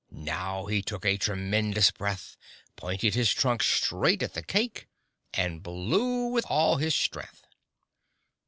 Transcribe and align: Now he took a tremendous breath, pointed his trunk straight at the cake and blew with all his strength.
Now 0.09 0.65
he 0.65 0.81
took 0.81 1.05
a 1.05 1.15
tremendous 1.15 1.91
breath, 1.91 2.35
pointed 2.75 3.13
his 3.13 3.31
trunk 3.31 3.61
straight 3.61 4.23
at 4.23 4.33
the 4.33 4.41
cake 4.41 4.87
and 5.31 5.61
blew 5.61 6.25
with 6.29 6.47
all 6.49 6.77
his 6.77 6.95
strength. 6.95 7.45